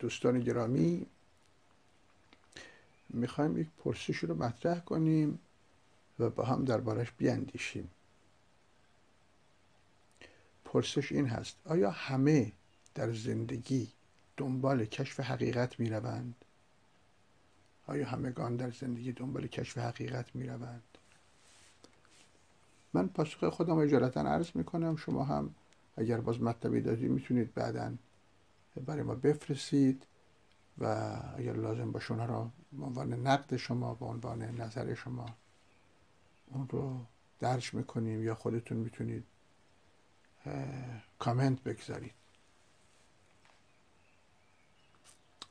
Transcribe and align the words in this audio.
دوستان 0.00 0.40
گرامی 0.40 1.06
می‌خوایم 3.08 3.58
یک 3.58 3.68
پرسش 3.78 4.16
رو 4.16 4.34
مطرح 4.34 4.80
کنیم 4.80 5.38
و 6.18 6.30
با 6.30 6.44
هم 6.44 6.64
دربارش 6.64 7.12
بیاندیشیم. 7.12 7.90
پرسش 10.64 11.12
این 11.12 11.26
هست 11.26 11.56
آیا 11.64 11.90
همه 11.90 12.52
در 12.94 13.12
زندگی 13.12 13.88
دنبال 14.36 14.84
کشف 14.84 15.20
حقیقت 15.20 15.80
می‌روند؟ 15.80 16.34
آیا 17.86 18.08
همگان 18.08 18.56
در 18.56 18.70
زندگی 18.70 19.12
دنبال 19.12 19.46
کشف 19.46 19.78
حقیقت 19.78 20.36
می‌روند؟ 20.36 20.82
من 22.92 23.08
پاسخ 23.08 23.48
خودم 23.48 23.78
اجالتا 23.78 24.20
عرض 24.20 24.50
می‌کنم 24.54 24.96
شما 24.96 25.24
هم 25.24 25.54
اگر 25.96 26.20
باز 26.20 26.40
مطلبی 26.40 26.80
دادی 26.80 27.08
می‌تونید 27.08 27.54
بعدا 27.54 27.94
برای 28.80 29.02
ما 29.02 29.14
بفرستید 29.14 30.06
و 30.78 30.84
اگر 31.36 31.52
لازم 31.52 31.92
باشه 31.92 32.10
اونها 32.10 32.26
را 32.26 32.50
به 32.72 32.84
عنوان 32.84 33.12
نقد 33.12 33.56
شما 33.56 33.94
به 33.94 34.06
عنوان 34.06 34.42
نظر 34.42 34.94
شما 34.94 35.26
اون 36.46 36.68
رو 36.68 37.00
درج 37.40 37.74
می‌کنیم 37.74 38.24
یا 38.24 38.34
خودتون 38.34 38.76
می‌تونید 38.76 39.24
کامنت 41.18 41.62
بگذارید. 41.62 42.14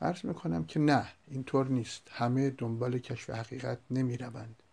عرض 0.02 0.26
می‌کنم 0.26 0.66
که 0.66 0.80
نه 0.80 1.08
اینطور 1.28 1.68
نیست. 1.68 2.08
همه 2.12 2.50
دنبال 2.50 3.00
کشف 3.00 3.30
حقیقت 3.30 3.80
نمی 3.92 4.18
روند 4.18 4.64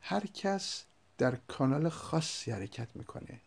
هر 0.00 0.26
کس 0.26 0.84
در 1.18 1.36
کانال 1.36 1.88
خاصی 1.88 2.50
حرکت 2.50 2.96
می‌کنه. 2.96 3.40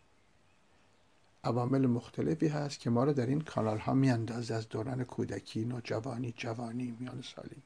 عوامل 1.46 1.86
مختلفی 1.86 2.48
هست 2.48 2.80
که 2.80 2.90
ما 2.90 3.04
رو 3.04 3.12
در 3.12 3.26
این 3.26 3.40
کانال 3.40 3.78
ها 3.78 3.94
میاندازه 3.94 4.54
از 4.54 4.68
دوران 4.68 5.04
کودکی 5.04 5.64
نوجوانی 5.64 6.34
جوانی 6.36 6.96
میان 7.00 7.22
سالی 7.22 7.62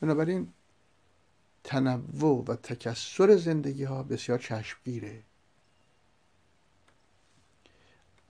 بنابراین 0.00 0.48
تنوع 1.64 2.44
و 2.48 2.56
تکسر 2.56 3.36
زندگی 3.36 3.84
ها 3.84 4.02
بسیار 4.02 4.38
چشمگیره. 4.38 5.22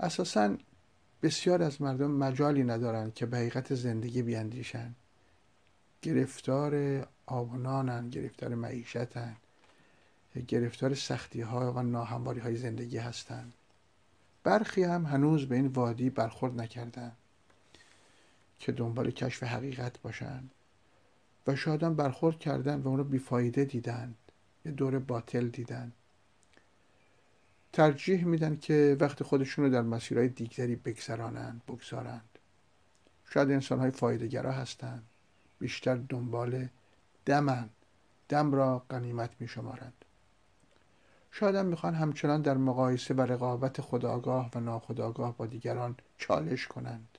اساسا 0.01 0.57
بسیار 1.23 1.63
از 1.63 1.83
مردم 1.83 2.11
مجالی 2.11 2.65
ندارند 2.65 3.15
که 3.15 3.27
به 3.27 3.37
حقیقت 3.37 3.75
زندگی 3.75 4.23
بیاندیشند 4.23 4.97
گرفتار 6.03 7.07
آبنانن 7.27 8.11
گرفتار 8.11 8.55
معیشتن 8.55 9.37
گرفتار 10.41 10.95
سختی 10.95 11.41
ها 11.41 11.73
و 11.73 11.83
ناهمواری 11.83 12.41
های 12.41 12.57
زندگی 12.57 12.99
هستند. 12.99 13.53
برخی 14.45 14.83
هم 14.83 15.07
هنوز 15.07 15.49
به 15.49 15.55
این 15.55 15.67
وادی 15.67 16.11
برخورد 16.11 16.61
نکردند 16.61 17.17
که 18.59 18.73
دنبال 18.73 19.11
کشف 19.11 19.43
حقیقت 19.43 20.01
باشند 20.03 20.51
و 21.47 21.57
شاید 21.57 21.83
هم 21.83 21.97
برخورد 21.97 22.39
کردن 22.39 22.81
و 22.81 22.89
اون 22.89 22.99
رو 22.99 23.05
بیفایده 23.05 23.65
دیدند 23.65 24.15
یه 24.65 24.73
دور 24.73 24.99
باطل 24.99 25.49
دیدن. 25.49 25.93
ترجیح 27.73 28.25
میدن 28.25 28.57
که 28.57 28.97
وقت 29.01 29.23
خودشون 29.23 29.65
رو 29.65 29.71
در 29.71 29.83
مسیرهای 29.83 30.29
دیگری 30.29 30.77
بگذرانند 30.77 31.63
بگذارند. 31.69 32.39
شاید 33.31 33.51
انسان 33.51 33.79
های 33.79 33.91
فایدهگرا 33.91 34.53
هستند 34.53 35.03
بیشتر 35.59 35.97
دنبال 35.97 36.69
دمن. 37.27 37.71
دم 38.29 38.53
را 38.53 38.79
قنیمت 38.89 39.31
می 39.41 39.49
شمارند 39.49 40.04
شاید 41.37 41.55
هم 41.55 41.67
می‌خوان 41.67 41.95
همچنان 41.95 42.43
در 42.43 42.57
مقایسه 42.57 43.15
و 43.15 43.21
رقابت 43.21 43.81
خداگاه 43.81 44.51
و 44.55 44.61
ناخداگاه 44.61 45.37
با 45.37 45.47
دیگران 45.47 45.97
چالش 46.19 46.67
کنند. 46.67 47.19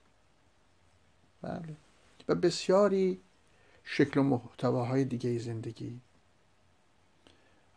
بله. 1.41 1.75
و 2.27 2.35
بسیاری 2.35 3.19
شکل 3.83 4.19
و 4.19 4.23
محتواهای 4.23 5.05
دیگه 5.05 5.37
زندگی. 5.37 5.99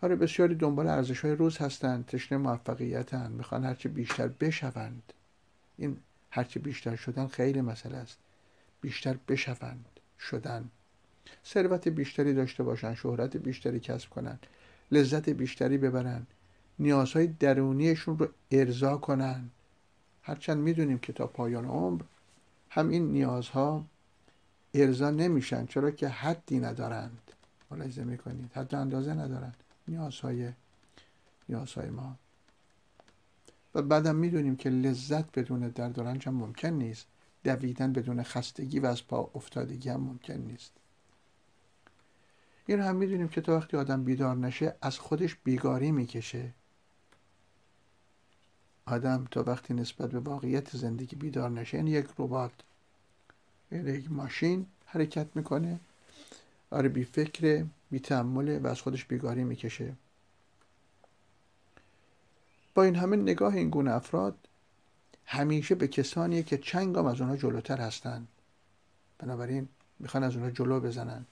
آره 0.02 0.16
بسیاری 0.16 0.54
دنبال 0.54 0.86
ارزش 0.86 1.20
های 1.20 1.34
روز 1.34 1.58
هستند 1.58 2.06
تشنه 2.06 2.38
موفقیتند 2.38 3.30
می‌خوان 3.30 3.64
هرچه 3.64 3.88
بیشتر 3.88 4.28
بشوند. 4.28 5.12
این 5.76 5.96
هرچه 6.30 6.60
بیشتر 6.60 6.96
شدن 6.96 7.26
خیلی 7.26 7.60
مسئله 7.60 7.96
است. 7.96 8.18
بیشتر 8.80 9.16
بشوند 9.28 9.86
شدن. 10.20 10.70
ثروت 11.46 11.88
بیشتری 11.88 12.34
داشته 12.34 12.62
باشند 12.62 12.96
شهرت 12.96 13.36
بیشتری 13.36 13.80
کسب 13.80 14.10
کنند 14.10 14.46
لذت 14.92 15.28
بیشتری 15.28 15.78
ببرند 15.78 16.26
نیازهای 16.78 17.26
درونیشون 17.26 18.18
رو 18.18 18.28
ارضا 18.50 18.96
کنند 18.96 19.50
هرچند 20.22 20.58
می‌دونیم 20.58 20.98
که 20.98 21.12
تا 21.12 21.26
پایان 21.26 21.64
عمر 21.64 22.02
هم 22.70 22.88
این 22.88 23.12
نیازها 23.12 23.84
ارضا 24.74 25.10
نمیشن 25.10 25.66
چرا 25.66 25.90
که 25.90 26.08
حدی 26.08 26.58
ندارند. 26.58 27.18
ملاحظه 27.70 28.04
می‌کنید؟ 28.04 28.50
حد 28.54 28.74
اندازه 28.74 29.14
ندارند. 29.14 29.56
نیازهای 29.88 30.52
نیازهای 31.48 31.90
ما. 31.90 32.16
و 33.74 33.82
بعدم 33.82 34.16
می‌دونیم 34.16 34.56
که 34.56 34.70
لذت 34.70 35.38
بدون 35.38 35.68
درد 35.68 35.98
و 35.98 36.02
رنج 36.02 36.28
هم 36.28 36.34
ممکن 36.34 36.68
نیست. 36.68 37.06
دویدن 37.44 37.92
بدون 37.92 38.22
خستگی 38.22 38.78
و 38.78 38.86
از 38.86 39.06
پا 39.06 39.30
افتادگی 39.34 39.88
هم 39.88 40.00
ممکن 40.00 40.34
نیست. 40.34 40.72
این 42.68 42.80
هم 42.80 42.96
می‌دونیم 42.96 43.28
که 43.28 43.40
تا 43.40 43.56
وقتی 43.56 43.76
آدم 43.76 44.04
بیدار 44.04 44.36
نشه 44.36 44.74
از 44.82 44.98
خودش 44.98 45.36
بیگاری 45.44 45.90
می‌کشه. 45.90 46.52
آدم 48.86 49.26
تا 49.30 49.42
وقتی 49.42 49.74
نسبت 49.74 50.10
به 50.10 50.20
واقعیت 50.20 50.76
زندگی 50.76 51.16
بیدار 51.16 51.50
نشه 51.50 51.76
این 51.76 51.86
یک 51.86 52.06
ربات 52.18 52.52
یعنی 53.72 53.90
یک 53.90 54.12
ماشین 54.12 54.66
حرکت 54.86 55.26
می‌کنه. 55.34 55.80
آره 56.70 56.88
بی 56.88 57.04
فکر 57.04 57.64
بی 57.90 58.02
و 58.58 58.66
از 58.66 58.80
خودش 58.80 59.04
بیگاری 59.04 59.44
می‌کشه. 59.44 59.94
با 62.74 62.82
این 62.82 62.96
همه 62.96 63.16
نگاه 63.16 63.54
این 63.54 63.70
گونه 63.70 63.92
افراد 63.92 64.34
همیشه 65.26 65.74
به 65.74 65.88
کسانیه 65.88 66.42
که 66.42 66.58
چنگام 66.58 67.06
از 67.06 67.20
اونها 67.20 67.36
جلوتر 67.36 67.80
هستند 67.80 68.28
بنابراین 69.18 69.68
می‌خوان 69.98 70.24
از 70.24 70.34
اونها 70.36 70.50
جلو 70.50 70.80
بزنن. 70.80 71.26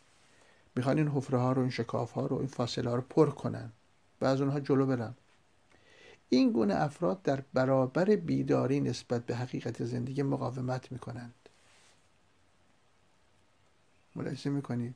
می‌خوان 0.76 0.98
این 0.98 1.08
حفره 1.08 1.38
ها 1.38 1.52
رو 1.52 1.60
این 1.60 1.70
شکاف 1.70 2.12
ها 2.12 2.26
رو 2.26 2.36
این 2.36 2.46
فاصله 2.46 2.90
ها 2.90 2.96
رو 2.96 3.02
پر 3.02 3.30
کنن 3.30 3.72
و 4.20 4.24
از 4.24 4.40
اونها 4.40 4.60
جلو 4.60 4.86
برن. 4.86 5.14
این 6.28 6.52
گونه 6.52 6.74
افراد 6.74 7.22
در 7.22 7.42
برابر 7.54 8.04
بیداری 8.04 8.80
نسبت 8.80 9.26
به 9.26 9.36
حقیقت 9.36 9.84
زندگی 9.84 10.22
مقاومت 10.22 10.92
می‌کنند. 10.92 11.34
ملاحظه 14.16 14.50
می‌کنید؟ 14.50 14.94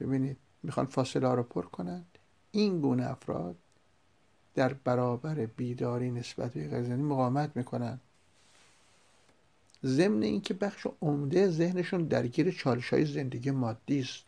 ببینید 0.00 0.36
می‌خوان 0.62 0.86
فاصله 0.86 1.28
ها 1.28 1.34
رو 1.34 1.42
پر 1.42 1.66
کنند 1.66 2.18
این 2.50 2.80
گونه 2.80 3.10
افراد 3.10 3.56
در 4.54 4.72
برابر 4.72 5.34
بیداری 5.34 6.10
نسبت 6.10 6.52
به 6.52 6.82
زندگی 6.82 7.02
مقاومت 7.02 7.56
می‌کنند 7.56 8.00
ضمن 9.84 10.22
اینکه 10.22 10.54
بخش 10.54 10.86
عمده 11.02 11.50
ذهنشون 11.50 12.04
درگیر 12.04 12.50
چالش 12.50 12.88
های 12.88 13.04
زندگی 13.04 13.50
مادی 13.50 14.00
است. 14.00 14.24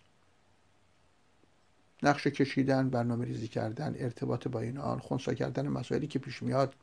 نقشه 2.03 2.31
کشیدن 2.31 2.91
برنامه 2.91 3.25
ریزی 3.25 3.48
کردن 3.48 3.94
ارتباط 3.98 4.48
با 4.48 4.60
این 4.60 4.78
آن 4.78 4.98
خونسا 4.98 5.34
کردن 5.34 5.69
مسائلی 5.69 6.06
که 6.06 6.19
پیش 6.19 6.43
میاد 6.43 6.75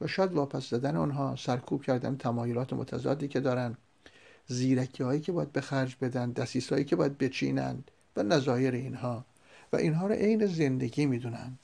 و 0.00 0.06
شاید 0.06 0.32
واپس 0.32 0.70
زدن 0.70 0.96
آنها 0.96 1.36
سرکوب 1.36 1.82
کردن 1.82 2.16
تمایلات 2.16 2.72
متضادی 2.72 3.28
که 3.28 3.40
دارن 3.40 3.76
زیرکی 4.46 5.02
هایی 5.02 5.20
که 5.20 5.32
باید 5.32 5.52
به 5.52 5.60
خرج 5.60 5.96
بدن 6.00 6.30
دسیس 6.32 6.72
هایی 6.72 6.84
که 6.84 6.96
باید 6.96 7.18
بچینند 7.18 7.90
و 8.16 8.22
نظایر 8.22 8.74
اینها. 8.74 9.24
و 9.72 9.76
اینها 9.76 10.06
رو 10.06 10.14
عین 10.14 10.46
زندگی 10.46 11.06
می‌دونند. 11.06 11.58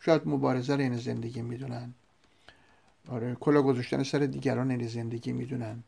شاید 0.00 0.22
مبارزه 0.26 0.74
رو 0.74 0.80
عین 0.80 0.96
زندگی 0.96 1.42
می‌دونند. 1.42 1.94
آره 3.08 3.34
کلا 3.34 3.62
گذاشتن 3.62 4.02
سر 4.02 4.18
دیگران 4.18 4.70
عین 4.70 4.86
زندگی 4.86 5.32
می‌دونن. 5.32 5.82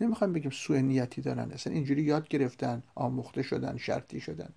نمی‌خوام 0.00 0.32
بگیم 0.32 0.50
سوء 0.50 0.80
نیتی 0.80 1.20
دارن 1.20 1.52
اصلا 1.52 1.72
اینجوری 1.72 2.02
یاد 2.02 2.28
گرفتن 2.28 2.82
آموخته 2.94 3.42
شدن 3.42 3.76
شرطی 3.76 4.20
شدن. 4.20 4.52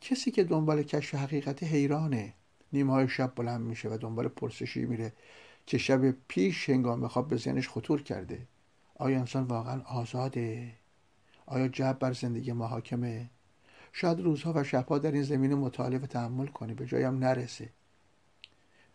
کسی 0.00 0.30
که 0.30 0.44
دنبال 0.44 0.82
کشف 0.82 1.14
حقیقت 1.14 1.62
حیرانه 1.62 2.34
نیمه 2.72 2.92
های 2.92 3.08
شب 3.08 3.32
بلند 3.36 3.60
میشه 3.60 3.88
و 3.88 3.98
دنبال 4.00 4.28
پرسشی 4.28 4.84
میره 4.84 5.12
که 5.66 5.78
شب 5.78 6.10
پیش 6.10 6.70
هنگام 6.70 7.08
خواب 7.08 7.28
به 7.28 7.36
ذهنش 7.36 7.68
خطور 7.68 8.02
کرده. 8.02 8.46
آیا 8.94 9.18
انسان 9.18 9.44
واقعا 9.44 9.80
آزاده؟ 9.80 10.72
آیا 11.46 11.68
جب 11.68 12.12
زندگی 12.12 12.52
محاکمه 12.52 13.30
شاید 13.92 14.20
روزها 14.20 14.52
و 14.56 14.64
شبها 14.64 14.98
در 14.98 15.12
این 15.12 15.22
زمین 15.22 15.54
مطالعه 15.54 15.98
و 15.98 16.06
تحمل 16.06 16.46
کنه 16.46 16.74
به 16.74 16.86
جایم 16.86 17.18
نرسه. 17.18 17.68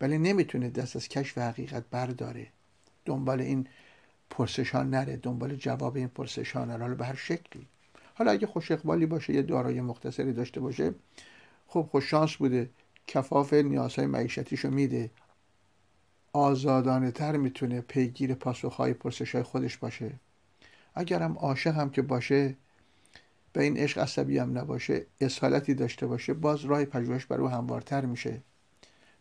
ولی 0.01 0.17
نمی‌تونه 0.17 0.69
دست 0.69 0.95
از 0.95 1.07
کشف 1.07 1.37
حقیقت 1.37 1.83
برداره. 1.91 2.47
دنبال 3.05 3.41
این 3.41 3.67
پرسش 4.29 4.69
ها 4.69 4.83
نره 4.83 5.17
دنبال 5.17 5.55
جواب 5.55 5.95
این 5.95 6.07
پرسش 6.07 6.51
ها 6.51 6.65
نره. 6.65 6.81
حالا 6.81 6.95
به 6.95 7.05
هر 7.05 7.15
شکلی. 7.15 7.67
حالا 8.15 8.31
اگه 8.31 8.47
خوش 8.47 8.71
اقبالی 8.71 9.05
باشه 9.05 9.33
یه 9.33 9.41
دارای 9.41 9.81
مختصری 9.81 10.33
داشته 10.33 10.59
باشه 10.59 10.93
خب 11.67 11.87
خوش 11.91 12.09
شانس 12.09 12.35
بوده. 12.35 12.69
کفاف 13.07 13.53
نیازهای 13.53 14.07
معیشتیشو 14.07 14.69
میده. 14.69 15.09
آزادانه 16.33 17.11
تر 17.11 17.37
می‌تونه 17.37 17.81
پیگیر 17.81 18.33
پاسخهای 18.33 18.93
پرسش 18.93 19.35
های 19.35 19.43
خودش 19.43 19.77
باشه. 19.77 20.11
اگرم 20.95 21.37
عاشق 21.37 21.75
هم 21.75 21.89
که 21.89 22.01
باشه 22.01 22.55
به 23.53 23.63
این 23.63 23.77
عشق 23.77 23.97
عصبی 23.97 24.37
هم 24.37 24.57
نباشه 24.57 25.05
اصالتی 25.21 25.73
داشته 25.73 26.07
باشه 26.07 26.33
باز 26.33 26.65
راه 26.65 26.85
پژوهش 26.85 27.25
بر 27.25 27.41
او 27.41 27.47
هموارتر 27.47 28.05
میشه. 28.05 28.41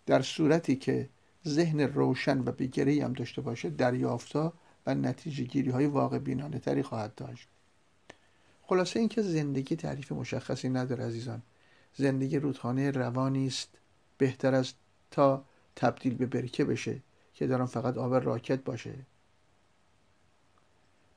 در 0.06 0.22
صورتی 0.22 0.76
که 0.76 1.08
ذهن 1.48 1.80
روشن 1.80 2.38
و 2.38 2.52
بیگری 2.52 3.00
هم 3.00 3.12
داشته 3.12 3.42
باشه 3.42 3.70
دریافتا 3.70 4.52
و 4.86 4.94
نتیجه 4.94 5.44
گیری 5.44 5.70
های 5.70 5.86
واقع 5.86 6.18
بینانه 6.18 6.58
تری 6.58 6.82
خواهد 6.82 7.14
داشت. 7.14 7.48
خلاصه 8.62 9.00
اینکه 9.00 9.22
زندگی 9.22 9.76
تعریف 9.76 10.12
مشخصی 10.12 10.68
نداره 10.68 11.04
عزیزان. 11.04 11.42
زندگی 11.94 12.38
رودخانه 12.38 12.90
روانی 12.90 13.46
است. 13.46 13.68
بهتر 14.18 14.54
از 14.54 14.72
تا 15.10 15.44
تبدیل 15.76 16.14
به 16.14 16.26
برکه 16.26 16.64
بشه 16.64 17.02
که 17.34 17.46
در 17.46 17.60
آن 17.60 17.66
فقط 17.66 17.96
آب 17.96 18.14
راکت 18.14 18.64
باشه. 18.64 18.94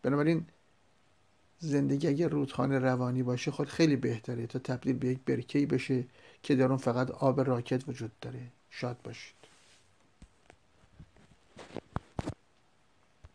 بنابراین 0.01 0.45
زندگی 1.59 2.07
اگه 2.07 2.27
رودخانه 2.27 2.79
روانی 2.79 3.23
باشه 3.23 3.51
خود 3.51 3.67
خیلی 3.67 3.95
بهتره 3.95 4.47
تا 4.47 4.59
تبدیل 4.59 4.97
به 4.97 5.07
یک 5.07 5.19
برکه‌ای 5.25 5.65
بشه 5.65 6.05
که 6.43 6.55
در 6.55 6.65
اون 6.65 6.77
فقط 6.77 7.11
آب 7.11 7.41
راکت 7.41 7.89
وجود 7.89 8.11
داره. 8.21 8.51
شاد 8.69 9.01
باشه 9.03 9.34